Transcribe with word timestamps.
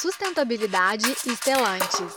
Sustentabilidade 0.00 1.06
e 1.26 1.30
Stellantis. 1.30 2.16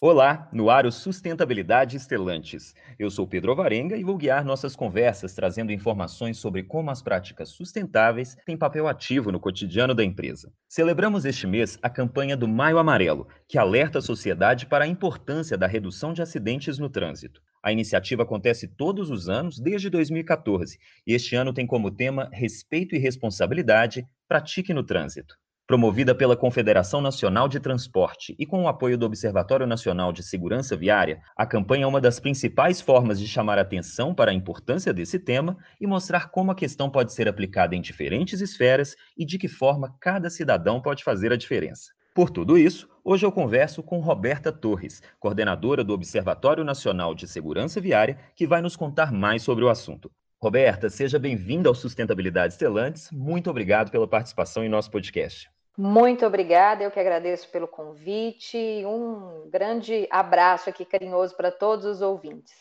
Olá, 0.00 0.48
no 0.52 0.70
ar 0.70 0.86
o 0.86 0.92
Sustentabilidade 0.92 1.96
Estelantes. 1.96 2.74
Eu 2.98 3.10
sou 3.10 3.26
Pedro 3.26 3.50
Alvarenga 3.50 3.94
e 3.96 4.04
vou 4.04 4.16
guiar 4.16 4.42
nossas 4.42 4.74
conversas 4.74 5.34
trazendo 5.34 5.72
informações 5.72 6.38
sobre 6.38 6.62
como 6.62 6.90
as 6.90 7.02
práticas 7.02 7.50
sustentáveis 7.50 8.36
têm 8.46 8.56
papel 8.56 8.88
ativo 8.88 9.30
no 9.30 9.40
cotidiano 9.40 9.94
da 9.94 10.04
empresa. 10.04 10.50
Celebramos 10.66 11.26
este 11.26 11.46
mês 11.46 11.78
a 11.82 11.90
campanha 11.90 12.36
do 12.36 12.48
Maio 12.48 12.78
Amarelo, 12.78 13.28
que 13.46 13.58
alerta 13.58 13.98
a 13.98 14.02
sociedade 14.02 14.64
para 14.64 14.84
a 14.86 14.88
importância 14.88 15.58
da 15.58 15.66
redução 15.66 16.14
de 16.14 16.22
acidentes 16.22 16.78
no 16.78 16.88
trânsito. 16.88 17.42
A 17.66 17.72
iniciativa 17.72 18.22
acontece 18.22 18.68
todos 18.68 19.10
os 19.10 19.28
anos 19.28 19.58
desde 19.58 19.90
2014 19.90 20.78
e 21.04 21.12
este 21.12 21.34
ano 21.34 21.52
tem 21.52 21.66
como 21.66 21.90
tema 21.90 22.30
Respeito 22.32 22.94
e 22.94 22.98
Responsabilidade, 22.98 24.06
Pratique 24.28 24.72
no 24.72 24.84
Trânsito. 24.84 25.34
Promovida 25.66 26.14
pela 26.14 26.36
Confederação 26.36 27.00
Nacional 27.00 27.48
de 27.48 27.58
Transporte 27.58 28.36
e 28.38 28.46
com 28.46 28.62
o 28.62 28.68
apoio 28.68 28.96
do 28.96 29.04
Observatório 29.04 29.66
Nacional 29.66 30.12
de 30.12 30.22
Segurança 30.22 30.76
Viária, 30.76 31.20
a 31.36 31.44
campanha 31.44 31.82
é 31.82 31.88
uma 31.88 32.00
das 32.00 32.20
principais 32.20 32.80
formas 32.80 33.18
de 33.18 33.26
chamar 33.26 33.58
atenção 33.58 34.14
para 34.14 34.30
a 34.30 34.34
importância 34.34 34.94
desse 34.94 35.18
tema 35.18 35.58
e 35.80 35.88
mostrar 35.88 36.30
como 36.30 36.52
a 36.52 36.54
questão 36.54 36.88
pode 36.88 37.12
ser 37.12 37.26
aplicada 37.26 37.74
em 37.74 37.80
diferentes 37.80 38.40
esferas 38.40 38.94
e 39.18 39.26
de 39.26 39.38
que 39.38 39.48
forma 39.48 39.92
cada 40.00 40.30
cidadão 40.30 40.80
pode 40.80 41.02
fazer 41.02 41.32
a 41.32 41.36
diferença. 41.36 41.95
Por 42.16 42.30
tudo 42.30 42.56
isso, 42.56 42.88
hoje 43.04 43.26
eu 43.26 43.30
converso 43.30 43.82
com 43.82 44.00
Roberta 44.00 44.50
Torres, 44.50 45.02
coordenadora 45.20 45.84
do 45.84 45.92
Observatório 45.92 46.64
Nacional 46.64 47.14
de 47.14 47.28
Segurança 47.28 47.78
Viária, 47.78 48.18
que 48.34 48.46
vai 48.46 48.62
nos 48.62 48.74
contar 48.74 49.12
mais 49.12 49.42
sobre 49.42 49.62
o 49.62 49.68
assunto. 49.68 50.10
Roberta, 50.42 50.88
seja 50.88 51.18
bem-vinda 51.18 51.68
ao 51.68 51.74
Sustentabilidade 51.74 52.54
Estelantes. 52.54 53.10
Muito 53.12 53.50
obrigado 53.50 53.90
pela 53.90 54.08
participação 54.08 54.64
em 54.64 54.68
nosso 54.70 54.90
podcast. 54.90 55.50
Muito 55.76 56.24
obrigada, 56.24 56.82
eu 56.82 56.90
que 56.90 56.98
agradeço 56.98 57.50
pelo 57.50 57.68
convite. 57.68 58.56
Um 58.86 59.50
grande 59.50 60.08
abraço 60.10 60.70
aqui 60.70 60.86
carinhoso 60.86 61.36
para 61.36 61.52
todos 61.52 61.84
os 61.84 62.00
ouvintes. 62.00 62.54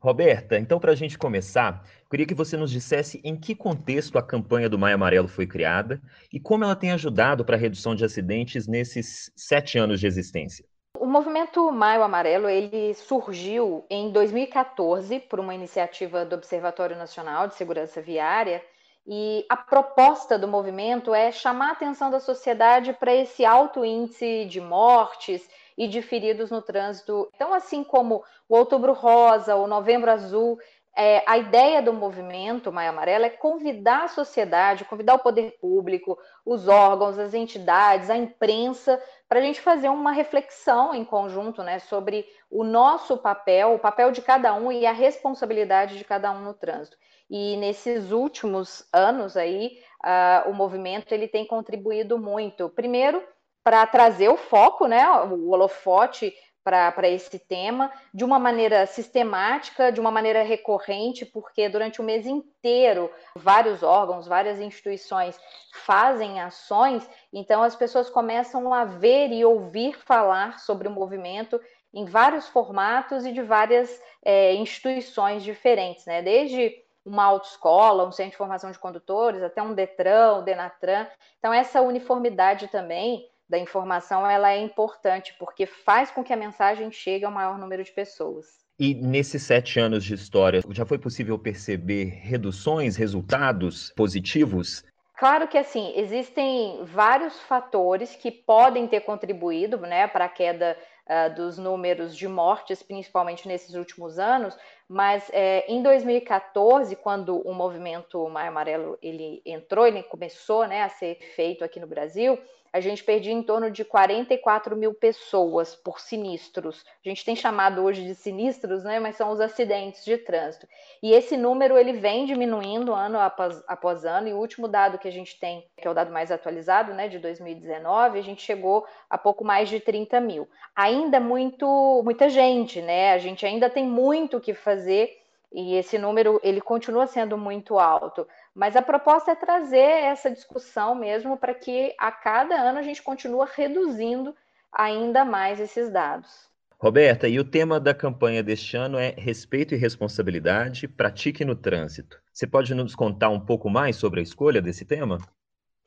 Roberta, 0.00 0.58
então 0.58 0.80
para 0.80 0.92
a 0.92 0.94
gente 0.94 1.18
começar, 1.18 1.84
queria 2.10 2.26
que 2.26 2.34
você 2.34 2.56
nos 2.56 2.70
dissesse 2.70 3.20
em 3.22 3.36
que 3.36 3.54
contexto 3.54 4.16
a 4.16 4.22
campanha 4.22 4.66
do 4.66 4.78
Maio 4.78 4.94
Amarelo 4.94 5.28
foi 5.28 5.46
criada 5.46 6.00
e 6.32 6.40
como 6.40 6.64
ela 6.64 6.74
tem 6.74 6.90
ajudado 6.90 7.44
para 7.44 7.54
a 7.54 7.58
redução 7.58 7.94
de 7.94 8.02
acidentes 8.02 8.66
nesses 8.66 9.30
sete 9.36 9.78
anos 9.78 10.00
de 10.00 10.06
existência. 10.06 10.64
O 10.98 11.04
movimento 11.04 11.70
Maio 11.70 12.02
Amarelo 12.02 12.48
ele 12.48 12.94
surgiu 12.94 13.84
em 13.90 14.10
2014 14.10 15.20
por 15.20 15.38
uma 15.38 15.54
iniciativa 15.54 16.24
do 16.24 16.34
Observatório 16.34 16.96
Nacional 16.96 17.46
de 17.46 17.54
Segurança 17.54 18.00
Viária 18.00 18.62
e 19.06 19.44
a 19.50 19.56
proposta 19.56 20.38
do 20.38 20.48
movimento 20.48 21.14
é 21.14 21.30
chamar 21.30 21.70
a 21.70 21.72
atenção 21.72 22.10
da 22.10 22.20
sociedade 22.20 22.92
para 22.94 23.14
esse 23.14 23.44
alto 23.44 23.84
índice 23.84 24.46
de 24.46 24.60
mortes 24.60 25.46
e 25.80 25.88
de 25.88 26.02
feridos 26.02 26.50
no 26.50 26.60
trânsito. 26.60 27.30
Então, 27.34 27.54
assim 27.54 27.82
como 27.82 28.22
o 28.46 28.54
Outubro 28.54 28.92
Rosa, 28.92 29.56
o 29.56 29.66
Novembro 29.66 30.10
Azul, 30.10 30.58
é, 30.94 31.22
a 31.26 31.38
ideia 31.38 31.80
do 31.80 31.90
movimento 31.90 32.70
Maio 32.70 32.90
Amarelo 32.90 33.24
é 33.24 33.30
convidar 33.30 34.04
a 34.04 34.08
sociedade, 34.08 34.84
convidar 34.84 35.14
o 35.14 35.20
poder 35.20 35.56
público, 35.58 36.18
os 36.44 36.68
órgãos, 36.68 37.18
as 37.18 37.32
entidades, 37.32 38.10
a 38.10 38.16
imprensa, 38.18 39.02
para 39.26 39.38
a 39.38 39.42
gente 39.42 39.58
fazer 39.58 39.88
uma 39.88 40.12
reflexão 40.12 40.94
em 40.94 41.02
conjunto 41.02 41.62
né, 41.62 41.78
sobre 41.78 42.26
o 42.50 42.62
nosso 42.62 43.16
papel, 43.16 43.72
o 43.72 43.78
papel 43.78 44.12
de 44.12 44.20
cada 44.20 44.52
um 44.52 44.70
e 44.70 44.84
a 44.84 44.92
responsabilidade 44.92 45.96
de 45.96 46.04
cada 46.04 46.30
um 46.30 46.42
no 46.42 46.52
trânsito. 46.52 46.98
E 47.30 47.56
nesses 47.56 48.12
últimos 48.12 48.86
anos 48.92 49.34
aí, 49.34 49.78
uh, 50.04 50.50
o 50.50 50.52
movimento 50.52 51.10
ele 51.12 51.26
tem 51.26 51.46
contribuído 51.46 52.18
muito. 52.18 52.68
Primeiro, 52.68 53.24
para 53.62 53.86
trazer 53.86 54.28
o 54.28 54.36
foco, 54.36 54.86
né, 54.86 55.08
o 55.08 55.50
holofote 55.50 56.34
para 56.62 57.08
esse 57.08 57.38
tema 57.38 57.90
de 58.12 58.24
uma 58.24 58.38
maneira 58.38 58.86
sistemática, 58.86 59.90
de 59.90 59.98
uma 59.98 60.10
maneira 60.10 60.42
recorrente, 60.42 61.24
porque 61.24 61.68
durante 61.68 62.00
o 62.00 62.04
mês 62.04 62.26
inteiro 62.26 63.10
vários 63.34 63.82
órgãos, 63.82 64.26
várias 64.26 64.60
instituições 64.60 65.38
fazem 65.72 66.40
ações, 66.40 67.08
então 67.32 67.62
as 67.62 67.74
pessoas 67.74 68.10
começam 68.10 68.72
a 68.72 68.84
ver 68.84 69.32
e 69.32 69.44
ouvir 69.44 69.98
falar 69.98 70.60
sobre 70.60 70.86
o 70.86 70.90
movimento 70.90 71.60
em 71.92 72.04
vários 72.04 72.46
formatos 72.46 73.24
e 73.24 73.32
de 73.32 73.42
várias 73.42 74.00
é, 74.22 74.54
instituições 74.54 75.42
diferentes, 75.42 76.06
né? 76.06 76.22
Desde 76.22 76.72
uma 77.04 77.24
autoescola, 77.24 78.06
um 78.06 78.12
centro 78.12 78.32
de 78.32 78.36
formação 78.36 78.70
de 78.70 78.78
condutores, 78.78 79.42
até 79.42 79.62
um 79.62 79.74
Detran, 79.74 80.34
o 80.34 80.42
Denatran. 80.42 81.06
Então, 81.38 81.52
essa 81.52 81.80
uniformidade 81.80 82.68
também 82.68 83.26
da 83.50 83.58
informação 83.58 84.24
ela 84.24 84.52
é 84.52 84.58
importante 84.60 85.34
porque 85.36 85.66
faz 85.66 86.08
com 86.12 86.22
que 86.22 86.32
a 86.32 86.36
mensagem 86.36 86.90
chegue 86.92 87.24
ao 87.24 87.32
maior 87.32 87.58
número 87.58 87.82
de 87.82 87.90
pessoas. 87.90 88.46
E 88.78 88.94
nesses 88.94 89.42
sete 89.42 89.80
anos 89.80 90.04
de 90.04 90.14
história, 90.14 90.62
já 90.70 90.86
foi 90.86 90.98
possível 90.98 91.36
perceber 91.36 92.04
reduções, 92.22 92.96
resultados 92.96 93.92
positivos? 93.96 94.84
Claro 95.18 95.48
que 95.48 95.58
assim, 95.58 95.92
existem 95.96 96.82
vários 96.84 97.38
fatores 97.40 98.14
que 98.14 98.30
podem 98.30 98.86
ter 98.86 99.00
contribuído 99.00 99.76
né, 99.78 100.06
para 100.06 100.26
a 100.26 100.28
queda 100.30 100.78
uh, 101.06 101.34
dos 101.34 101.58
números 101.58 102.16
de 102.16 102.26
mortes, 102.28 102.82
principalmente 102.82 103.46
nesses 103.46 103.74
últimos 103.74 104.18
anos, 104.18 104.56
mas 104.92 105.30
é, 105.32 105.64
em 105.68 105.84
2014, 105.84 106.96
quando 106.96 107.40
o 107.48 107.54
movimento 107.54 108.28
Maio 108.28 108.48
Amarelo 108.48 108.98
ele 109.00 109.40
entrou, 109.46 109.86
ele 109.86 110.02
começou 110.02 110.66
né, 110.66 110.82
a 110.82 110.88
ser 110.88 111.14
feito 111.36 111.62
aqui 111.62 111.78
no 111.78 111.86
Brasil, 111.86 112.36
a 112.72 112.80
gente 112.80 113.02
perdia 113.02 113.32
em 113.32 113.42
torno 113.42 113.70
de 113.70 113.84
44 113.84 114.76
mil 114.76 114.94
pessoas 114.94 115.74
por 115.74 115.98
sinistros. 115.98 116.84
A 117.04 117.08
gente 117.08 117.24
tem 117.24 117.34
chamado 117.34 117.82
hoje 117.82 118.04
de 118.04 118.14
sinistros, 118.14 118.84
né? 118.84 119.00
Mas 119.00 119.16
são 119.16 119.30
os 119.30 119.40
acidentes 119.40 120.04
de 120.04 120.16
trânsito. 120.16 120.68
E 121.02 121.12
esse 121.12 121.36
número 121.36 121.76
ele 121.76 121.92
vem 121.92 122.26
diminuindo 122.26 122.94
ano 122.94 123.18
após, 123.18 123.62
após 123.66 124.04
ano. 124.04 124.28
E 124.28 124.32
o 124.32 124.38
último 124.38 124.68
dado 124.68 124.98
que 124.98 125.08
a 125.08 125.12
gente 125.12 125.38
tem, 125.40 125.66
que 125.76 125.86
é 125.86 125.90
o 125.90 125.94
dado 125.94 126.12
mais 126.12 126.30
atualizado, 126.30 126.94
né, 126.94 127.08
de 127.08 127.18
2019, 127.18 128.18
a 128.18 128.22
gente 128.22 128.42
chegou 128.42 128.86
a 129.08 129.18
pouco 129.18 129.44
mais 129.44 129.68
de 129.68 129.80
30 129.80 130.20
mil. 130.20 130.48
Ainda 130.76 131.18
muito, 131.18 132.02
muita 132.04 132.28
gente, 132.28 132.80
né? 132.80 133.12
A 133.12 133.18
gente 133.18 133.44
ainda 133.44 133.68
tem 133.68 133.84
muito 133.84 134.36
o 134.36 134.40
que 134.40 134.54
fazer 134.54 134.79
e 134.86 135.74
esse 135.74 135.98
número 135.98 136.40
ele 136.42 136.60
continua 136.60 137.06
sendo 137.06 137.36
muito 137.36 137.78
alto. 137.78 138.26
Mas 138.54 138.76
a 138.76 138.82
proposta 138.82 139.32
é 139.32 139.34
trazer 139.34 139.78
essa 139.78 140.30
discussão 140.30 140.94
mesmo 140.94 141.36
para 141.36 141.54
que 141.54 141.94
a 141.98 142.12
cada 142.12 142.54
ano 142.54 142.78
a 142.78 142.82
gente 142.82 143.02
continue 143.02 143.46
reduzindo 143.54 144.34
ainda 144.72 145.24
mais 145.24 145.58
esses 145.58 145.90
dados. 145.90 146.48
Roberta, 146.78 147.28
e 147.28 147.38
o 147.38 147.44
tema 147.44 147.78
da 147.78 147.92
campanha 147.92 148.42
deste 148.42 148.76
ano 148.76 148.96
é 148.96 149.10
Respeito 149.10 149.74
e 149.74 149.76
Responsabilidade, 149.76 150.88
Pratique 150.88 151.44
no 151.44 151.54
Trânsito. 151.54 152.18
Você 152.32 152.46
pode 152.46 152.74
nos 152.74 152.94
contar 152.94 153.28
um 153.28 153.40
pouco 153.40 153.68
mais 153.68 153.96
sobre 153.96 154.20
a 154.20 154.22
escolha 154.22 154.62
desse 154.62 154.86
tema? 154.86 155.18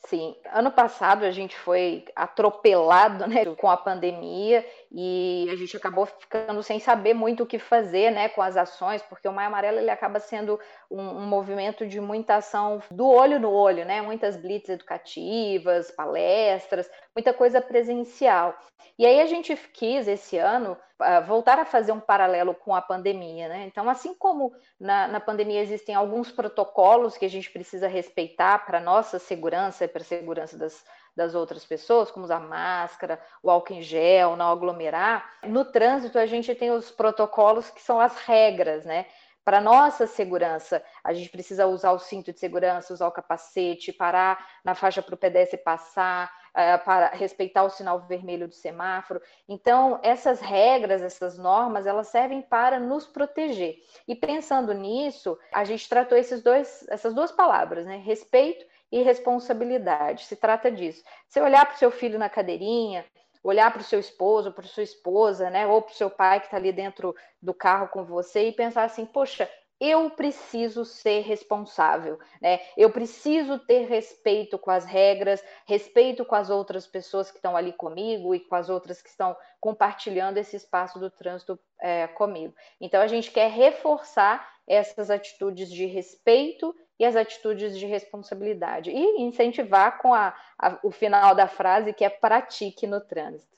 Sim, 0.06 0.36
ano 0.52 0.70
passado 0.70 1.24
a 1.24 1.32
gente 1.32 1.58
foi 1.58 2.06
atropelado 2.16 3.26
né, 3.26 3.46
com 3.56 3.70
a 3.70 3.78
pandemia 3.78 4.64
e 4.94 5.48
a 5.52 5.56
gente 5.56 5.76
acabou 5.76 6.06
ficando 6.06 6.62
sem 6.62 6.80
saber 6.80 7.16
muito 7.16 7.42
o 7.42 7.46
que 7.48 7.58
fazer 7.58 8.12
né, 8.12 8.30
com 8.30 8.44
as 8.44 8.56
ações, 8.56 9.02
porque 9.02 9.28
o 9.28 9.34
Maio 9.34 9.48
Amarelo 9.48 9.80
ele 9.80 9.90
acaba 9.90 10.20
sendo 10.20 10.60
um, 10.90 11.02
um 11.02 11.26
movimento 11.26 11.88
de 11.88 12.00
muita 12.00 12.36
ação 12.36 12.80
do 12.92 13.08
olho 13.08 13.40
no 13.40 13.50
olho, 13.50 13.86
né, 13.86 14.04
muitas 14.04 14.38
blitz 14.38 14.70
educativas, 14.70 15.90
palestras, 15.90 16.88
muita 17.16 17.34
coisa 17.34 17.60
presencial. 17.60 18.56
E 19.00 19.06
aí 19.06 19.20
a 19.20 19.26
gente 19.26 19.56
quis 19.56 20.08
esse 20.08 20.38
ano 20.38 20.78
uh, 21.02 21.26
voltar 21.26 21.58
a 21.58 21.66
fazer 21.66 21.92
um 21.92 22.00
paralelo 22.00 22.54
com 22.54 22.76
a 22.76 22.82
pandemia, 22.82 23.48
né? 23.48 23.66
Então, 23.66 23.90
assim 23.90 24.14
como 24.14 24.54
na, 24.80 25.08
na 25.08 25.20
pandemia 25.20 25.62
existem 25.62 25.96
alguns 25.96 26.32
protocolos 26.32 27.18
que 27.18 27.26
a 27.26 27.30
gente 27.30 27.50
precisa 27.50 27.88
respeitar 27.88 28.66
para 28.66 28.80
nossa 28.80 29.18
segurança 29.18 29.86
e 29.86 29.88
para 29.88 30.04
a 30.04 30.06
segurança 30.06 30.58
das, 30.58 30.84
das 31.16 31.36
outras 31.36 31.66
pessoas, 31.66 32.10
como 32.10 32.26
usar 32.26 32.40
máscara, 32.40 33.20
o 33.42 33.50
álcool 33.50 33.74
em 33.74 33.82
gel, 33.82 34.36
não 34.36 34.52
aglomerar, 34.52 35.30
no 35.44 35.64
trânsito 35.64 36.18
a 36.18 36.26
gente 36.26 36.54
tem 36.56 36.72
os 36.72 36.90
protocolos 36.92 37.70
que 37.70 37.82
são 37.82 38.00
as 38.00 38.18
regras, 38.18 38.86
né? 38.86 39.06
Para 39.44 39.60
nossa 39.60 40.08
segurança, 40.08 40.82
a 41.04 41.14
gente 41.14 41.30
precisa 41.30 41.68
usar 41.68 41.92
o 41.92 42.00
cinto 42.00 42.32
de 42.32 42.40
segurança, 42.40 42.94
usar 42.94 43.08
o 43.08 43.12
capacete, 43.12 43.92
parar 43.92 44.48
na 44.64 44.74
faixa 44.74 45.02
para 45.02 45.16
o 45.16 45.18
pedestre 45.18 45.58
passar, 45.58 46.32
uh, 46.52 46.84
para 46.86 47.10
respeitar 47.10 47.64
o 47.64 47.70
sinal 47.70 48.00
vermelho 48.08 48.48
do 48.48 48.54
semáforo. 48.54 49.22
Então, 49.48 50.00
essas 50.02 50.40
regras, 50.40 51.02
essas 51.02 51.38
normas, 51.38 51.86
elas 51.86 52.08
servem 52.08 52.42
para 52.42 52.80
nos 52.80 53.06
proteger. 53.06 53.80
E 54.08 54.16
pensando 54.16 54.74
nisso, 54.74 55.38
a 55.52 55.66
gente 55.66 55.90
tratou 55.90 56.18
esses 56.18 56.42
dois, 56.42 56.88
essas 56.90 57.14
duas 57.14 57.32
palavras, 57.32 57.86
né? 57.86 57.98
Respeito 57.98 58.66
e 58.94 59.02
responsabilidade. 59.02 60.26
Se 60.26 60.36
trata 60.36 60.70
disso. 60.70 61.04
Você 61.28 61.42
olhar 61.42 61.66
para 61.66 61.74
o 61.74 61.80
seu 61.80 61.90
filho 61.90 62.20
na 62.20 62.30
cadeirinha, 62.30 63.04
olhar 63.44 63.74
para 63.74 63.82
o 63.82 63.84
seu 63.84 64.00
esposo, 64.00 64.52
para 64.52 64.64
sua 64.66 64.84
esposa, 64.84 65.50
né, 65.50 65.66
ou 65.66 65.82
para 65.82 65.92
o 65.92 65.96
seu 65.96 66.12
pai 66.12 66.40
que 66.40 66.46
está 66.46 66.58
ali 66.58 66.72
dentro 66.72 67.16
do 67.42 67.56
carro 67.56 67.88
com 67.88 68.06
você 68.06 68.48
e 68.48 68.52
pensar 68.52 68.84
assim, 68.84 69.04
poxa, 69.04 69.50
eu 69.80 70.12
preciso 70.12 70.86
ser 70.86 71.22
responsável, 71.22 72.20
né? 72.40 72.60
Eu 72.78 72.90
preciso 72.92 73.58
ter 73.60 73.88
respeito 73.88 74.58
com 74.58 74.70
as 74.70 74.86
regras, 74.86 75.44
respeito 75.66 76.24
com 76.24 76.36
as 76.36 76.50
outras 76.50 76.86
pessoas 76.86 77.32
que 77.32 77.38
estão 77.38 77.58
ali 77.58 77.74
comigo 77.74 78.34
e 78.36 78.40
com 78.40 78.56
as 78.56 78.70
outras 78.70 79.02
que 79.02 79.10
estão 79.10 79.36
compartilhando 79.60 80.38
esse 80.38 80.56
espaço 80.56 81.00
do 81.00 81.10
trânsito 81.10 81.60
é, 81.82 82.08
comigo. 82.08 82.54
Então 82.80 83.02
a 83.02 83.08
gente 83.08 83.32
quer 83.32 83.50
reforçar 83.50 84.48
essas 84.66 85.10
atitudes 85.10 85.70
de 85.70 85.86
respeito 85.86 86.74
e 87.04 87.06
as 87.06 87.16
atitudes 87.18 87.78
de 87.78 87.86
responsabilidade 87.86 88.90
e 88.90 89.22
incentivar 89.22 90.02
com 90.02 90.14
a, 90.14 90.34
a, 90.58 90.80
o 90.82 90.90
final 90.90 91.36
da 91.36 91.48
frase 91.48 91.94
que 91.94 92.06
é 92.06 92.10
pratique 92.10 92.88
no 92.88 93.02
trânsito. 93.02 93.52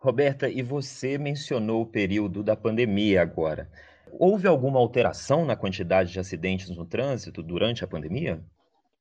Roberta, 0.00 0.48
e 0.48 0.62
você 0.62 1.16
mencionou 1.16 1.82
o 1.82 1.86
período 1.86 2.42
da 2.42 2.56
pandemia 2.56 3.22
agora. 3.22 3.70
Houve 4.12 4.48
alguma 4.48 4.78
alteração 4.78 5.44
na 5.44 5.54
quantidade 5.54 6.12
de 6.12 6.18
acidentes 6.18 6.70
no 6.70 6.84
trânsito 6.84 7.42
durante 7.42 7.84
a 7.84 7.88
pandemia? 7.88 8.42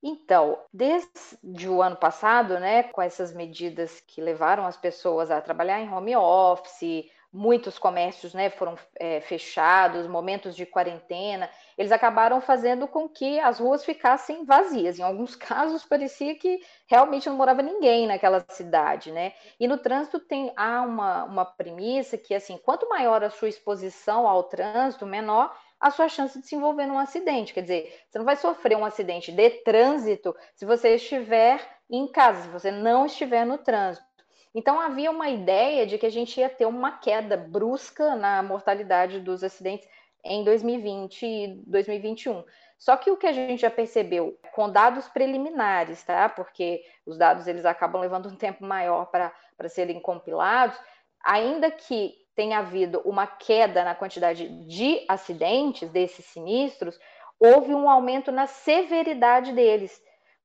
Então, 0.03 0.59
desde 0.71 1.67
o 1.67 1.81
ano 1.81 1.95
passado, 1.95 2.59
né, 2.59 2.83
com 2.83 3.01
essas 3.01 3.33
medidas 3.33 3.99
que 3.99 4.21
levaram 4.21 4.65
as 4.65 4.77
pessoas 4.77 5.31
a 5.31 5.41
trabalhar 5.41 5.81
em 5.81 5.91
home 5.91 6.15
office, 6.15 7.05
muitos 7.31 7.77
comércios 7.77 8.33
né, 8.33 8.50
foram 8.50 8.77
é, 8.95 9.19
fechados, 9.21 10.07
momentos 10.07 10.56
de 10.56 10.65
quarentena, 10.65 11.50
eles 11.77 11.91
acabaram 11.91 12.41
fazendo 12.41 12.88
com 12.88 13.07
que 13.07 13.39
as 13.39 13.59
ruas 13.59 13.83
ficassem 13.83 14.45
vazias. 14.45 14.97
Em 14.97 15.03
alguns 15.03 15.35
casos, 15.38 15.83
parecia 15.83 16.35
que 16.35 16.59
realmente 16.88 17.29
não 17.29 17.35
morava 17.35 17.62
ninguém 17.62 18.07
naquela 18.07 18.44
cidade. 18.50 19.12
Né? 19.12 19.33
E 19.59 19.68
no 19.68 19.77
trânsito 19.77 20.19
tem, 20.19 20.51
há 20.56 20.81
uma, 20.81 21.24
uma 21.25 21.45
premissa 21.45 22.18
que, 22.18 22.33
assim, 22.33 22.57
quanto 22.57 22.89
maior 22.89 23.24
a 23.24 23.30
sua 23.30 23.50
exposição 23.50 24.27
ao 24.27 24.44
trânsito, 24.44 25.06
menor 25.06 25.53
a 25.80 25.91
sua 25.91 26.09
chance 26.09 26.39
de 26.39 26.47
se 26.47 26.56
envolver 26.56 26.88
num 26.88 26.97
acidente. 26.97 27.53
Quer 27.53 27.62
dizer, 27.62 28.01
você 28.09 28.18
não 28.18 28.25
vai 28.25 28.35
sofrer 28.35 28.75
um 28.75 28.85
acidente 28.85 29.31
de 29.31 29.50
trânsito 29.62 30.35
se 30.56 30.65
você 30.65 30.95
estiver 30.95 31.62
em 31.89 32.07
casa, 32.12 32.44
se 32.44 32.47
você 32.50 32.71
não 32.71 33.06
estiver 33.06 33.45
no 33.45 33.57
trânsito. 33.57 34.06
Então 34.53 34.79
havia 34.79 35.11
uma 35.11 35.29
ideia 35.29 35.85
de 35.85 35.97
que 35.97 36.05
a 36.05 36.11
gente 36.11 36.39
ia 36.39 36.49
ter 36.49 36.65
uma 36.65 36.91
queda 36.91 37.38
brusca 37.38 38.15
na 38.15 38.41
mortalidade 38.41 39.19
dos 39.19 39.44
acidentes 39.44 39.88
em 40.23 40.44
2020 40.44 41.25
e 41.25 41.47
2021. 41.65 42.44
Só 42.77 42.95
que 42.95 43.09
o 43.09 43.17
que 43.17 43.25
a 43.25 43.31
gente 43.31 43.61
já 43.61 43.71
percebeu 43.71 44.38
com 44.53 44.69
dados 44.69 45.07
preliminares, 45.07 46.03
tá? 46.03 46.29
Porque 46.29 46.83
os 47.05 47.17
dados 47.17 47.47
eles 47.47 47.65
acabam 47.65 48.01
levando 48.01 48.29
um 48.29 48.35
tempo 48.35 48.63
maior 48.63 49.05
para 49.05 49.33
serem 49.69 49.99
compilados, 49.99 50.77
ainda 51.23 51.71
que 51.71 52.13
tenha 52.35 52.59
havido 52.59 53.01
uma 53.03 53.25
queda 53.25 53.83
na 53.83 53.95
quantidade 53.95 54.47
de 54.67 55.03
acidentes 55.07 55.89
desses 55.89 56.23
sinistros, 56.25 56.99
houve 57.39 57.73
um 57.73 57.89
aumento 57.89 58.31
na 58.31 58.45
severidade 58.45 59.53
deles. 59.53 59.99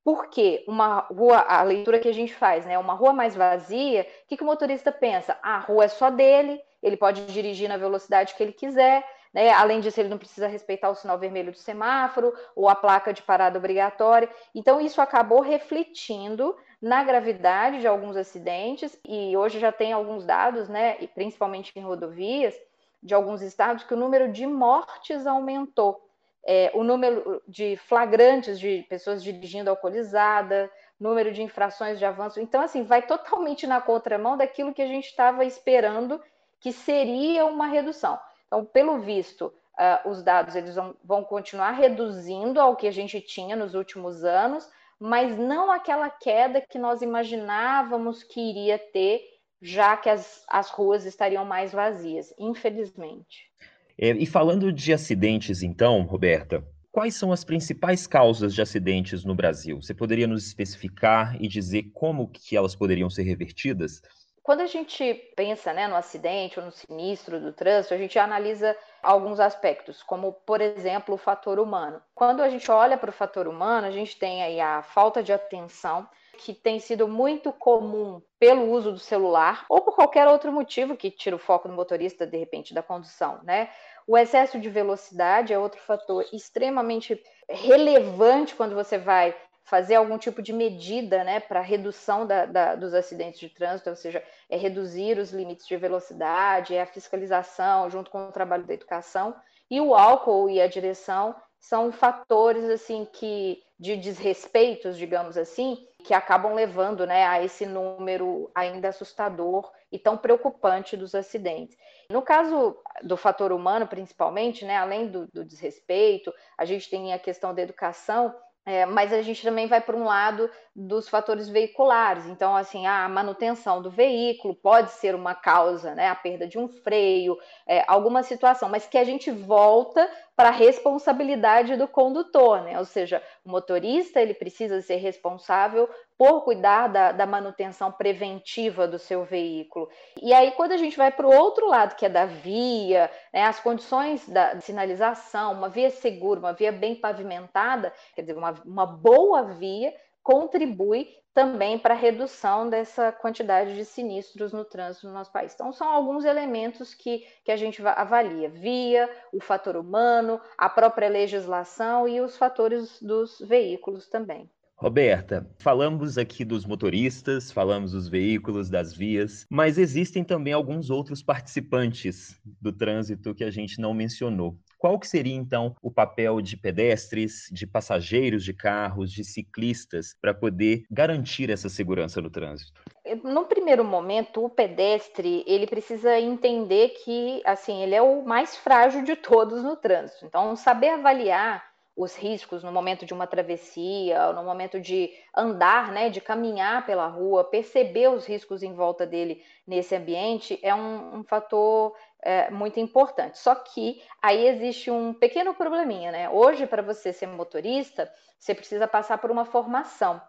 Porque 0.04 0.64
uma 0.66 1.00
rua, 1.00 1.38
a 1.38 1.62
leitura 1.62 2.00
que 2.00 2.08
a 2.08 2.14
gente 2.14 2.34
faz, 2.34 2.66
né? 2.66 2.78
Uma 2.78 2.94
rua 2.94 3.12
mais 3.12 3.37
vazia, 3.37 4.02
o 4.02 4.28
que, 4.28 4.37
que 4.37 4.43
o 4.43 4.46
motorista 4.46 4.90
pensa? 4.90 5.38
Ah, 5.43 5.56
a 5.56 5.60
rua 5.60 5.84
é 5.84 5.88
só 5.88 6.10
dele, 6.10 6.60
ele 6.82 6.96
pode 6.96 7.25
dirigir 7.26 7.69
na 7.69 7.76
velocidade 7.76 8.34
que 8.34 8.43
ele 8.43 8.52
quiser, 8.52 9.08
né? 9.32 9.50
Além 9.50 9.81
disso, 9.81 10.00
ele 10.00 10.08
não 10.08 10.19
precisa 10.19 10.46
respeitar 10.49 10.90
o 10.90 10.94
sinal 10.94 11.19
vermelho 11.19 11.52
do 11.52 11.58
semáforo 11.58 12.34
ou 12.54 12.69
a 12.69 12.75
placa 12.75 13.12
de 13.12 13.22
parada 13.22 13.58
obrigatória. 13.58 14.28
Então, 14.54 14.81
isso 14.81 15.00
acabou 15.00 15.40
refletindo 15.40 16.56
na 16.81 17.04
gravidade 17.04 17.81
de 17.81 17.87
alguns 17.87 18.16
acidentes, 18.16 18.99
e 19.06 19.37
hoje 19.37 19.60
já 19.60 19.70
tem 19.70 19.93
alguns 19.93 20.26
dados, 20.26 20.69
né? 20.69 20.96
E 21.00 21.06
principalmente 21.06 21.72
em 21.76 21.82
rodovias, 21.82 22.54
de 23.00 23.14
alguns 23.14 23.40
estados, 23.40 23.84
que 23.84 23.94
o 23.94 23.96
número 23.96 24.32
de 24.32 24.46
mortes 24.46 25.26
aumentou 25.26 26.04
é, 26.44 26.70
o 26.74 26.82
número 26.82 27.42
de 27.46 27.76
flagrantes 27.76 28.58
de 28.58 28.84
pessoas 28.88 29.22
dirigindo 29.22 29.70
alcoolizada, 29.70 30.70
número 30.98 31.32
de 31.32 31.42
infrações 31.42 31.98
de 31.98 32.04
avanço. 32.04 32.40
Então, 32.40 32.62
assim, 32.62 32.82
vai 32.82 33.02
totalmente 33.02 33.66
na 33.66 33.80
contramão 33.80 34.36
daquilo 34.36 34.72
que 34.72 34.82
a 34.82 34.86
gente 34.86 35.06
estava 35.06 35.44
esperando 35.44 36.20
que 36.60 36.72
seria 36.72 37.44
uma 37.44 37.66
redução. 37.66 38.18
Então, 38.46 38.64
pelo 38.64 39.00
visto, 39.00 39.46
uh, 39.46 40.08
os 40.08 40.22
dados 40.22 40.54
eles 40.54 40.74
vão, 40.74 40.94
vão 41.02 41.24
continuar 41.24 41.72
reduzindo 41.72 42.60
ao 42.60 42.76
que 42.76 42.86
a 42.86 42.92
gente 42.92 43.20
tinha 43.20 43.56
nos 43.56 43.74
últimos 43.74 44.24
anos, 44.24 44.68
mas 44.98 45.36
não 45.36 45.72
aquela 45.72 46.08
queda 46.08 46.60
que 46.60 46.78
nós 46.78 47.02
imaginávamos 47.02 48.22
que 48.22 48.40
iria 48.40 48.78
ter, 48.78 49.20
já 49.60 49.96
que 49.96 50.08
as, 50.08 50.44
as 50.48 50.70
ruas 50.70 51.04
estariam 51.04 51.44
mais 51.44 51.72
vazias, 51.72 52.32
infelizmente. 52.38 53.50
É, 53.98 54.10
e 54.10 54.26
falando 54.26 54.72
de 54.72 54.92
acidentes, 54.92 55.62
então, 55.62 56.02
Roberta, 56.02 56.64
quais 56.90 57.14
são 57.14 57.32
as 57.32 57.44
principais 57.44 58.06
causas 58.06 58.54
de 58.54 58.62
acidentes 58.62 59.24
no 59.24 59.34
Brasil? 59.34 59.80
Você 59.80 59.94
poderia 59.94 60.26
nos 60.26 60.46
especificar 60.46 61.36
e 61.40 61.48
dizer 61.48 61.90
como 61.94 62.28
que 62.28 62.56
elas 62.56 62.74
poderiam 62.74 63.08
ser 63.08 63.22
revertidas? 63.22 64.00
Quando 64.42 64.60
a 64.60 64.66
gente 64.66 65.14
pensa 65.36 65.72
né, 65.72 65.86
no 65.86 65.94
acidente 65.94 66.58
ou 66.58 66.66
no 66.66 66.72
sinistro 66.72 67.40
do 67.40 67.52
trânsito, 67.52 67.94
a 67.94 67.96
gente 67.96 68.18
analisa 68.18 68.76
alguns 69.00 69.38
aspectos, 69.38 70.02
como, 70.02 70.32
por 70.32 70.60
exemplo, 70.60 71.14
o 71.14 71.18
fator 71.18 71.60
humano. 71.60 72.02
Quando 72.12 72.42
a 72.42 72.48
gente 72.48 72.68
olha 72.68 72.98
para 72.98 73.10
o 73.10 73.12
fator 73.12 73.46
humano, 73.46 73.86
a 73.86 73.92
gente 73.92 74.18
tem 74.18 74.42
aí 74.42 74.60
a 74.60 74.82
falta 74.82 75.22
de 75.22 75.32
atenção, 75.32 76.08
que 76.44 76.52
tem 76.52 76.80
sido 76.80 77.06
muito 77.06 77.52
comum 77.52 78.20
pelo 78.38 78.70
uso 78.70 78.90
do 78.90 78.98
celular 78.98 79.64
ou 79.68 79.80
por 79.80 79.94
qualquer 79.94 80.26
outro 80.26 80.52
motivo 80.52 80.96
que 80.96 81.10
tira 81.10 81.36
o 81.36 81.38
foco 81.38 81.68
do 81.68 81.74
motorista, 81.74 82.26
de 82.26 82.36
repente, 82.36 82.74
da 82.74 82.82
condução, 82.82 83.40
né? 83.44 83.70
O 84.06 84.18
excesso 84.18 84.58
de 84.58 84.68
velocidade 84.68 85.52
é 85.52 85.58
outro 85.58 85.80
fator 85.80 86.24
extremamente 86.32 87.22
relevante 87.48 88.56
quando 88.56 88.74
você 88.74 88.98
vai 88.98 89.34
fazer 89.64 89.94
algum 89.94 90.18
tipo 90.18 90.42
de 90.42 90.52
medida 90.52 91.22
né, 91.22 91.38
para 91.38 91.60
redução 91.60 92.26
da, 92.26 92.44
da, 92.44 92.74
dos 92.74 92.92
acidentes 92.92 93.38
de 93.38 93.48
trânsito, 93.48 93.90
ou 93.90 93.96
seja, 93.96 94.20
é 94.50 94.56
reduzir 94.56 95.18
os 95.18 95.30
limites 95.30 95.68
de 95.68 95.76
velocidade, 95.76 96.74
é 96.74 96.82
a 96.82 96.86
fiscalização 96.86 97.88
junto 97.88 98.10
com 98.10 98.28
o 98.28 98.32
trabalho 98.32 98.64
da 98.64 98.74
educação, 98.74 99.34
e 99.70 99.80
o 99.80 99.94
álcool 99.94 100.50
e 100.50 100.60
a 100.60 100.66
direção 100.66 101.34
são 101.60 101.92
fatores 101.92 102.64
assim 102.64 103.06
que 103.10 103.62
de 103.78 103.96
desrespeitos, 103.96 104.98
digamos 104.98 105.36
assim, 105.36 105.86
que 106.04 106.14
acabam 106.14 106.54
levando 106.54 107.06
né, 107.06 107.25
a 107.26 107.43
esse 107.43 107.64
número 107.64 108.50
ainda 108.54 108.88
assustador 108.88 109.71
e 109.90 109.99
tão 109.99 110.16
preocupante 110.16 110.97
dos 110.97 111.14
acidentes. 111.14 111.76
No 112.11 112.23
caso 112.23 112.76
do 113.02 113.16
fator 113.16 113.52
humano, 113.52 113.87
principalmente, 113.87 114.64
né, 114.64 114.76
além 114.76 115.09
do, 115.09 115.26
do 115.32 115.44
desrespeito, 115.44 116.32
a 116.59 116.64
gente 116.64 116.90
tem 116.90 117.12
a 117.12 117.18
questão 117.18 117.54
da 117.54 117.62
educação 117.62 118.35
é, 118.64 118.87
mas 118.87 119.12
a 119.12 119.21
gente 119.23 119.42
também 119.42 119.66
vai 119.66 119.80
para 119.80 119.97
um 119.97 120.04
lado 120.04 120.49
dos 120.75 121.07
fatores 121.07 121.49
veiculares. 121.49 122.26
Então, 122.26 122.57
assim, 122.57 122.87
a 122.87 123.07
manutenção 123.09 123.83
do 123.83 123.91
veículo 123.91 124.55
pode 124.55 124.91
ser 124.93 125.14
uma 125.14 125.35
causa, 125.35 125.95
né? 125.95 126.09
A 126.09 126.14
perda 126.14 126.47
de 126.47 126.59
um 126.59 126.67
freio, 126.67 127.38
é, 127.67 127.85
alguma 127.87 128.23
situação, 128.23 128.71
mas 128.71 128.87
que 128.87 128.97
a 128.97 129.05
gente 129.05 129.31
volta 129.31 130.11
para 130.35 130.49
a 130.49 130.52
responsabilidade 130.52 131.76
do 131.76 131.87
condutor, 131.87 132.62
né? 132.62 132.79
Ou 132.79 132.87
seja, 132.87 133.23
o 133.45 133.50
motorista 133.50 134.21
ele 134.21 134.33
precisa 134.33 134.81
ser 134.81 134.97
responsável 134.97 135.88
por 136.17 136.43
cuidar 136.43 136.88
da, 136.88 137.12
da 137.12 137.26
manutenção 137.26 137.93
preventiva 137.93 138.88
do 138.88 138.99
seu 138.99 139.25
veículo. 139.25 139.91
E 140.23 140.33
aí, 140.33 140.52
quando 140.52 140.73
a 140.73 140.79
gente 140.79 140.97
vai 140.97 141.11
para 141.11 141.26
o 141.26 141.35
outro 141.35 141.67
lado, 141.67 141.97
que 141.97 142.07
é 142.07 142.09
da 142.09 142.25
via, 142.25 143.11
né, 143.33 143.43
as 143.43 143.61
condições 143.61 144.26
da 144.26 144.59
sinalização, 144.61 145.52
uma 145.52 145.69
via 145.69 145.91
segura, 145.91 146.41
uma 146.41 146.52
via 146.55 146.73
bem 146.73 146.95
pavimentada, 146.95 147.93
quer 148.14 148.23
dizer, 148.23 148.38
uma, 148.38 148.55
uma 148.64 148.87
boa 148.87 149.43
via, 149.43 149.93
contribui 150.23 151.09
também 151.35 151.79
para 151.79 151.95
a 151.95 151.97
redução 151.97 152.69
dessa 152.69 153.11
quantidade 153.11 153.75
de 153.75 153.85
sinistros 153.85 154.52
no 154.52 154.64
trânsito 154.64 155.07
no 155.07 155.14
nosso 155.14 155.33
país. 155.33 155.52
Então, 155.55 155.73
são 155.73 155.88
alguns 155.88 156.25
elementos 156.25 156.95
que, 156.95 157.26
que 157.45 157.50
a 157.50 157.57
gente 157.57 157.83
avalia: 157.87 158.49
via, 158.49 159.09
o 159.33 159.41
fator 159.41 159.76
humano, 159.76 160.41
a 160.59 160.69
própria 160.69 161.09
legislação 161.09 162.07
e 162.07 162.21
os 162.21 162.37
fatores 162.37 163.00
dos 163.00 163.38
veículos 163.41 164.09
também. 164.09 164.49
Roberta, 164.76 165.49
falamos 165.61 166.19
aqui 166.19 166.45
dos 166.45 166.67
motoristas, 166.67 167.52
falamos 167.52 167.93
dos 167.93 168.09
veículos, 168.09 168.69
das 168.69 168.93
vias, 168.93 169.47
mas 169.49 169.79
existem 169.79 170.25
também 170.25 170.52
alguns 170.52 170.91
outros 170.91 171.23
participantes 171.23 172.37
do 172.61 172.73
trânsito 172.73 173.33
que 173.33 173.45
a 173.45 173.50
gente 173.50 173.81
não 173.81 173.95
mencionou. 173.95 174.59
Qual 174.82 174.98
que 174.98 175.06
seria 175.06 175.36
então 175.36 175.76
o 175.80 175.92
papel 175.92 176.40
de 176.40 176.56
pedestres, 176.56 177.48
de 177.52 177.68
passageiros 177.68 178.42
de 178.42 178.52
carros, 178.52 179.12
de 179.12 179.22
ciclistas 179.22 180.16
para 180.20 180.34
poder 180.34 180.82
garantir 180.90 181.50
essa 181.50 181.68
segurança 181.68 182.20
no 182.20 182.28
trânsito? 182.28 182.82
No 183.22 183.44
primeiro 183.44 183.84
momento, 183.84 184.44
o 184.44 184.50
pedestre 184.50 185.44
ele 185.46 185.68
precisa 185.68 186.18
entender 186.18 186.94
que 187.04 187.40
assim 187.44 187.80
ele 187.80 187.94
é 187.94 188.02
o 188.02 188.24
mais 188.24 188.56
frágil 188.56 189.04
de 189.04 189.14
todos 189.14 189.62
no 189.62 189.76
trânsito. 189.76 190.26
Então, 190.26 190.56
saber 190.56 190.88
avaliar 190.88 191.62
os 191.96 192.16
riscos 192.16 192.64
no 192.64 192.72
momento 192.72 193.04
de 193.04 193.12
uma 193.12 193.26
travessia, 193.26 194.32
no 194.32 194.42
momento 194.42 194.80
de 194.80 195.10
andar, 195.36 195.92
né, 195.92 196.08
de 196.08 196.20
caminhar 196.20 196.86
pela 196.86 197.06
rua, 197.06 197.44
perceber 197.44 198.08
os 198.08 198.26
riscos 198.26 198.62
em 198.62 198.72
volta 198.72 199.06
dele 199.06 199.42
nesse 199.66 199.94
ambiente 199.94 200.58
é 200.62 200.74
um, 200.74 201.18
um 201.18 201.24
fator 201.24 201.94
é, 202.23 202.50
muito 202.50 202.79
importante. 202.79 203.38
Só 203.38 203.55
que 203.55 204.02
aí 204.23 204.47
existe 204.47 204.91
um 204.91 205.12
pequeno 205.12 205.55
probleminha, 205.55 206.12
né? 206.12 206.31
Hoje, 206.31 206.67
para 206.67 206.81
você 206.81 207.12
ser 207.12 207.26
motorista, 207.26 208.12
você 208.38 208.55
precisa 208.55 208.87
passar 208.87 209.19
por 209.19 209.31
uma 209.31 209.45
formação. 209.45 210.21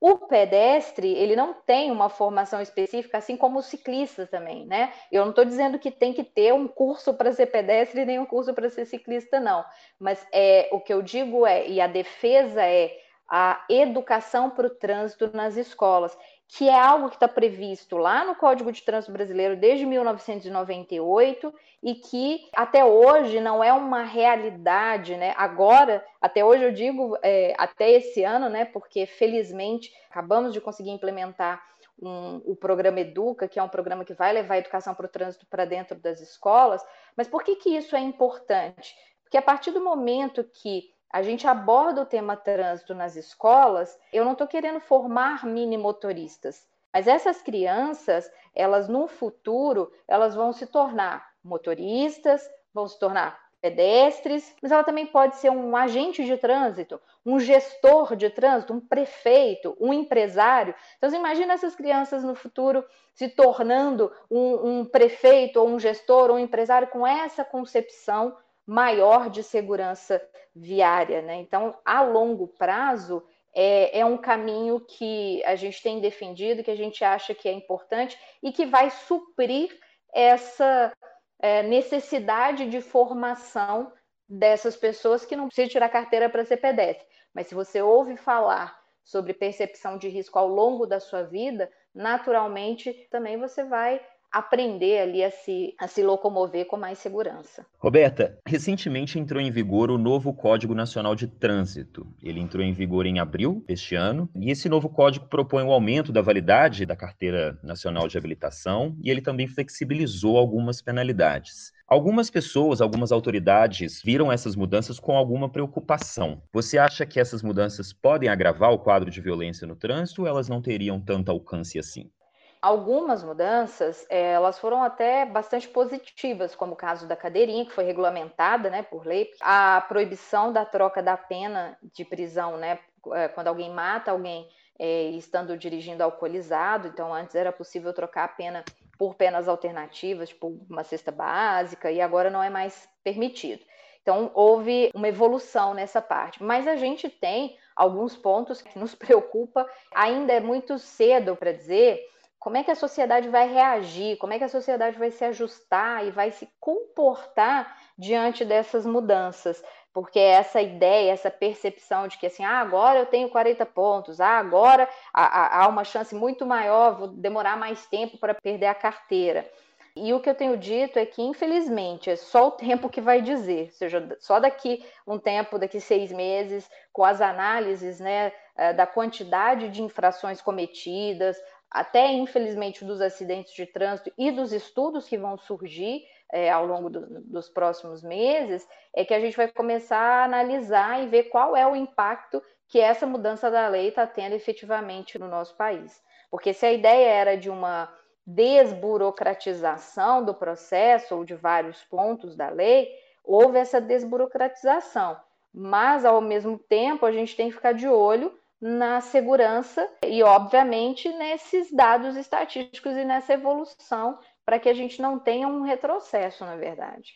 O 0.00 0.16
pedestre, 0.16 1.12
ele 1.12 1.34
não 1.34 1.52
tem 1.52 1.90
uma 1.90 2.08
formação 2.08 2.62
específica, 2.62 3.18
assim 3.18 3.36
como 3.36 3.58
o 3.58 3.62
ciclista 3.62 4.26
também, 4.26 4.64
né? 4.64 4.92
Eu 5.10 5.22
não 5.22 5.30
estou 5.30 5.44
dizendo 5.44 5.78
que 5.78 5.90
tem 5.90 6.12
que 6.12 6.22
ter 6.22 6.54
um 6.54 6.68
curso 6.68 7.12
para 7.14 7.32
ser 7.32 7.46
pedestre 7.46 8.04
nem 8.04 8.18
um 8.20 8.26
curso 8.26 8.54
para 8.54 8.70
ser 8.70 8.84
ciclista, 8.84 9.40
não. 9.40 9.64
Mas 9.98 10.24
é, 10.32 10.68
o 10.70 10.80
que 10.80 10.92
eu 10.92 11.02
digo 11.02 11.44
é, 11.44 11.66
e 11.66 11.80
a 11.80 11.88
defesa 11.88 12.62
é 12.62 12.96
a 13.28 13.64
educação 13.68 14.48
para 14.50 14.68
o 14.68 14.70
trânsito 14.70 15.30
nas 15.34 15.56
escolas 15.56 16.16
que 16.48 16.66
é 16.66 16.80
algo 16.80 17.10
que 17.10 17.16
está 17.16 17.28
previsto 17.28 17.98
lá 17.98 18.24
no 18.24 18.34
Código 18.34 18.72
de 18.72 18.82
Trânsito 18.82 19.12
Brasileiro 19.12 19.54
desde 19.54 19.84
1998 19.84 21.54
e 21.82 21.94
que 21.94 22.48
até 22.56 22.82
hoje 22.82 23.38
não 23.38 23.62
é 23.62 23.70
uma 23.70 24.02
realidade, 24.02 25.14
né? 25.16 25.34
Agora, 25.36 26.02
até 26.20 26.42
hoje 26.42 26.64
eu 26.64 26.72
digo, 26.72 27.18
é, 27.22 27.54
até 27.58 27.90
esse 27.90 28.24
ano, 28.24 28.48
né? 28.48 28.64
Porque 28.64 29.04
felizmente 29.04 29.92
acabamos 30.10 30.54
de 30.54 30.60
conseguir 30.60 30.90
implementar 30.90 31.62
um, 32.00 32.40
o 32.46 32.56
programa 32.56 33.00
Educa, 33.00 33.46
que 33.46 33.58
é 33.58 33.62
um 33.62 33.68
programa 33.68 34.04
que 34.04 34.14
vai 34.14 34.32
levar 34.32 34.54
a 34.54 34.58
educação 34.58 34.94
para 34.94 35.06
o 35.06 35.10
trânsito 35.10 35.46
para 35.46 35.66
dentro 35.66 35.98
das 35.98 36.18
escolas. 36.20 36.82
Mas 37.14 37.28
por 37.28 37.44
que, 37.44 37.56
que 37.56 37.76
isso 37.76 37.94
é 37.94 38.00
importante? 38.00 38.96
Porque 39.22 39.36
a 39.36 39.42
partir 39.42 39.70
do 39.70 39.84
momento 39.84 40.42
que 40.42 40.90
a 41.10 41.22
gente 41.22 41.46
aborda 41.46 42.02
o 42.02 42.06
tema 42.06 42.36
trânsito 42.36 42.94
nas 42.94 43.16
escolas, 43.16 43.98
eu 44.12 44.24
não 44.24 44.32
estou 44.32 44.46
querendo 44.46 44.80
formar 44.80 45.44
mini 45.44 45.78
motoristas, 45.78 46.66
mas 46.92 47.06
essas 47.06 47.40
crianças, 47.40 48.30
elas 48.54 48.88
no 48.88 49.06
futuro, 49.06 49.92
elas 50.06 50.34
vão 50.34 50.52
se 50.52 50.66
tornar 50.66 51.26
motoristas, 51.42 52.48
vão 52.72 52.86
se 52.86 52.98
tornar 52.98 53.38
pedestres, 53.60 54.54
mas 54.62 54.70
ela 54.70 54.84
também 54.84 55.06
pode 55.06 55.36
ser 55.36 55.50
um 55.50 55.76
agente 55.76 56.24
de 56.24 56.36
trânsito, 56.36 57.00
um 57.26 57.40
gestor 57.40 58.14
de 58.14 58.30
trânsito, 58.30 58.72
um 58.72 58.80
prefeito, 58.80 59.76
um 59.80 59.92
empresário. 59.92 60.74
Então, 60.96 61.10
você 61.10 61.16
imagina 61.16 61.54
essas 61.54 61.74
crianças 61.74 62.22
no 62.22 62.34
futuro 62.34 62.84
se 63.12 63.28
tornando 63.28 64.12
um, 64.30 64.80
um 64.80 64.84
prefeito 64.84 65.60
ou 65.60 65.68
um 65.68 65.78
gestor 65.78 66.30
ou 66.30 66.36
um 66.36 66.38
empresário 66.38 66.88
com 66.88 67.06
essa 67.06 67.44
concepção 67.44 68.36
maior 68.68 69.30
de 69.30 69.42
segurança 69.42 70.20
viária. 70.54 71.22
Né? 71.22 71.36
Então, 71.36 71.74
a 71.82 72.02
longo 72.02 72.46
prazo, 72.46 73.24
é, 73.54 74.00
é, 74.00 74.04
um 74.04 74.18
caminho 74.18 74.78
que 74.78 75.42
a 75.46 75.56
gente 75.56 75.82
tem 75.82 76.00
defendido, 76.00 76.62
que 76.62 76.70
a 76.70 76.76
gente 76.76 77.02
acha 77.02 77.34
que 77.34 77.48
é 77.48 77.52
importante 77.52 78.18
e 78.42 78.52
que 78.52 78.66
vai 78.66 78.90
suprir 78.90 79.74
essa 80.12 80.92
é, 81.40 81.62
necessidade 81.62 82.68
de 82.68 82.82
formação 82.82 83.90
dessas 84.28 84.76
pessoas 84.76 85.24
que 85.24 85.34
não 85.34 85.46
precisam 85.46 85.70
tirar 85.70 85.88
carteira 85.88 86.28
para 86.28 86.44
ser 86.44 86.58
pedestre. 86.58 87.06
Mas 87.32 87.46
se 87.46 87.54
você 87.54 87.80
ouve 87.80 88.18
falar 88.18 88.78
sobre 89.02 89.32
percepção 89.32 89.96
de 89.96 90.08
risco 90.08 90.38
ao 90.38 90.46
longo 90.46 90.84
da 90.84 91.00
sua 91.00 91.22
vida, 91.22 91.72
naturalmente 91.94 92.92
também 93.10 93.38
você 93.38 93.64
vai 93.64 93.98
aprender 94.32 95.00
ali 95.00 95.24
a 95.24 95.30
se, 95.30 95.74
a 95.78 95.86
se 95.86 96.02
locomover 96.02 96.66
com 96.66 96.76
mais 96.76 96.98
segurança. 96.98 97.64
Roberta, 97.78 98.38
recentemente 98.46 99.18
entrou 99.18 99.40
em 99.40 99.50
vigor 99.50 99.90
o 99.90 99.98
novo 99.98 100.32
Código 100.34 100.74
Nacional 100.74 101.14
de 101.14 101.26
Trânsito. 101.26 102.06
Ele 102.22 102.40
entrou 102.40 102.62
em 102.62 102.72
vigor 102.72 103.06
em 103.06 103.18
abril 103.18 103.64
deste 103.66 103.94
ano, 103.94 104.28
e 104.34 104.50
esse 104.50 104.68
novo 104.68 104.88
código 104.88 105.26
propõe 105.28 105.64
o 105.64 105.72
aumento 105.72 106.12
da 106.12 106.20
validade 106.20 106.84
da 106.84 106.96
Carteira 106.96 107.58
Nacional 107.62 108.08
de 108.08 108.18
Habilitação 108.18 108.96
e 109.02 109.10
ele 109.10 109.20
também 109.20 109.46
flexibilizou 109.46 110.36
algumas 110.36 110.82
penalidades. 110.82 111.72
Algumas 111.86 112.28
pessoas, 112.28 112.82
algumas 112.82 113.10
autoridades 113.12 114.02
viram 114.04 114.30
essas 114.30 114.54
mudanças 114.54 115.00
com 115.00 115.16
alguma 115.16 115.48
preocupação. 115.48 116.42
Você 116.52 116.76
acha 116.76 117.06
que 117.06 117.18
essas 117.18 117.42
mudanças 117.42 117.94
podem 117.94 118.28
agravar 118.28 118.72
o 118.72 118.78
quadro 118.78 119.10
de 119.10 119.22
violência 119.22 119.66
no 119.66 119.74
trânsito 119.74 120.20
ou 120.20 120.28
elas 120.28 120.50
não 120.50 120.60
teriam 120.60 121.00
tanto 121.00 121.30
alcance 121.30 121.78
assim? 121.78 122.10
Algumas 122.60 123.22
mudanças, 123.22 124.06
eh, 124.10 124.32
elas 124.32 124.58
foram 124.58 124.82
até 124.82 125.24
bastante 125.24 125.68
positivas, 125.68 126.54
como 126.54 126.72
o 126.72 126.76
caso 126.76 127.06
da 127.06 127.14
cadeirinha, 127.14 127.64
que 127.64 127.72
foi 127.72 127.84
regulamentada 127.84 128.68
né, 128.68 128.82
por 128.82 129.06
lei, 129.06 129.30
a 129.40 129.80
proibição 129.88 130.52
da 130.52 130.64
troca 130.64 131.02
da 131.02 131.16
pena 131.16 131.78
de 131.82 132.04
prisão, 132.04 132.56
né, 132.56 132.78
eh, 133.14 133.28
quando 133.28 133.48
alguém 133.48 133.70
mata 133.70 134.10
alguém 134.10 134.48
é, 134.78 135.10
estando 135.10 135.56
dirigindo 135.56 136.02
alcoolizado, 136.02 136.88
então 136.88 137.12
antes 137.12 137.34
era 137.34 137.52
possível 137.52 137.92
trocar 137.92 138.24
a 138.24 138.28
pena 138.28 138.64
por 138.98 139.14
penas 139.14 139.48
alternativas, 139.48 140.28
tipo 140.28 140.60
uma 140.68 140.84
cesta 140.84 141.12
básica, 141.12 141.90
e 141.90 142.00
agora 142.00 142.30
não 142.30 142.42
é 142.42 142.50
mais 142.50 142.88
permitido. 143.02 143.64
Então, 144.02 144.30
houve 144.34 144.90
uma 144.94 145.08
evolução 145.08 145.74
nessa 145.74 146.00
parte. 146.00 146.42
Mas 146.42 146.66
a 146.66 146.76
gente 146.76 147.10
tem 147.10 147.58
alguns 147.76 148.16
pontos 148.16 148.62
que 148.62 148.78
nos 148.78 148.94
preocupa. 148.94 149.68
Ainda 149.94 150.32
é 150.32 150.40
muito 150.40 150.78
cedo 150.78 151.36
para 151.36 151.52
dizer 151.52 152.00
como 152.38 152.56
é 152.56 152.62
que 152.62 152.70
a 152.70 152.76
sociedade 152.76 153.28
vai 153.28 153.52
reagir, 153.52 154.16
como 154.16 154.32
é 154.32 154.38
que 154.38 154.44
a 154.44 154.48
sociedade 154.48 154.98
vai 154.98 155.10
se 155.10 155.24
ajustar 155.24 156.06
e 156.06 156.10
vai 156.10 156.30
se 156.30 156.48
comportar 156.60 157.76
diante 157.96 158.44
dessas 158.44 158.86
mudanças. 158.86 159.62
Porque 159.92 160.20
essa 160.20 160.62
ideia, 160.62 161.10
essa 161.10 161.30
percepção 161.30 162.06
de 162.06 162.16
que 162.18 162.26
assim, 162.26 162.44
ah, 162.44 162.60
agora 162.60 163.00
eu 163.00 163.06
tenho 163.06 163.28
40 163.30 163.66
pontos, 163.66 164.20
ah, 164.20 164.38
agora 164.38 164.88
há, 165.12 165.66
uma 165.68 165.82
chance 165.82 166.14
muito 166.14 166.46
maior, 166.46 166.96
vou 166.96 167.08
demorar 167.08 167.56
mais 167.56 167.84
tempo 167.86 168.16
para 168.18 168.34
perder 168.34 168.66
a 168.66 168.74
carteira. 168.74 169.50
E 169.96 170.14
o 170.14 170.20
que 170.20 170.30
eu 170.30 170.34
tenho 170.34 170.56
dito 170.56 170.96
é 170.96 171.04
que, 171.04 171.20
infelizmente, 171.20 172.08
é 172.08 172.14
só 172.14 172.46
o 172.46 172.52
tempo 172.52 172.88
que 172.88 173.00
vai 173.00 173.20
dizer, 173.20 173.64
ou 173.64 173.72
seja, 173.72 174.16
só 174.20 174.38
daqui 174.38 174.84
um 175.04 175.18
tempo, 175.18 175.58
daqui 175.58 175.80
seis 175.80 176.12
meses, 176.12 176.70
com 176.92 177.04
as 177.04 177.20
análises 177.20 177.98
né, 177.98 178.32
eh, 178.56 178.72
da 178.72 178.86
quantidade 178.86 179.68
de 179.68 179.82
infrações 179.82 180.40
cometidas, 180.40 181.36
até 181.70 182.12
infelizmente 182.12 182.84
dos 182.84 183.00
acidentes 183.00 183.52
de 183.52 183.66
trânsito 183.66 184.12
e 184.16 184.30
dos 184.30 184.52
estudos 184.52 185.06
que 185.06 185.18
vão 185.18 185.36
surgir 185.36 186.02
é, 186.32 186.50
ao 186.50 186.66
longo 186.66 186.88
do, 186.90 187.06
dos 187.22 187.48
próximos 187.48 188.02
meses, 188.02 188.66
é 188.94 189.04
que 189.04 189.14
a 189.14 189.20
gente 189.20 189.36
vai 189.36 189.48
começar 189.48 189.98
a 189.98 190.24
analisar 190.24 191.02
e 191.02 191.08
ver 191.08 191.24
qual 191.24 191.56
é 191.56 191.66
o 191.66 191.76
impacto 191.76 192.42
que 192.68 192.80
essa 192.80 193.06
mudança 193.06 193.50
da 193.50 193.66
lei 193.68 193.88
está 193.88 194.06
tendo 194.06 194.34
efetivamente 194.34 195.18
no 195.18 195.26
nosso 195.26 195.56
país. 195.56 196.02
Porque 196.30 196.52
se 196.52 196.66
a 196.66 196.72
ideia 196.72 197.08
era 197.08 197.36
de 197.36 197.48
uma 197.48 197.90
desburocratização 198.26 200.22
do 200.22 200.34
processo 200.34 201.16
ou 201.16 201.24
de 201.24 201.34
vários 201.34 201.82
pontos 201.84 202.36
da 202.36 202.50
lei, 202.50 202.90
houve 203.24 203.58
essa 203.58 203.80
desburocratização. 203.80 205.18
Mas, 205.52 206.04
ao 206.04 206.20
mesmo 206.20 206.58
tempo, 206.58 207.06
a 207.06 207.12
gente 207.12 207.34
tem 207.34 207.48
que 207.48 207.54
ficar 207.54 207.72
de 207.72 207.88
olho 207.88 208.38
na 208.60 209.00
segurança 209.00 209.88
e, 210.04 210.22
obviamente, 210.22 211.08
nesses 211.10 211.72
dados 211.72 212.16
estatísticos 212.16 212.96
e 212.96 213.04
nessa 213.04 213.34
evolução, 213.34 214.18
para 214.44 214.58
que 214.58 214.68
a 214.68 214.74
gente 214.74 215.00
não 215.00 215.18
tenha 215.18 215.46
um 215.46 215.62
retrocesso, 215.62 216.44
na 216.44 216.56
verdade. 216.56 217.12